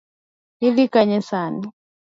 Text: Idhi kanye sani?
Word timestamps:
Idhi 0.67 0.85
kanye 0.93 1.19
sani? 1.29 1.65